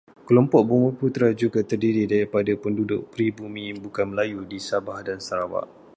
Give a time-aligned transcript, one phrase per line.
[0.27, 5.67] Kelompok bumiputera juga terdiri daripada penduduk peribumi bukan Melayu di Sabah dan Sarawak.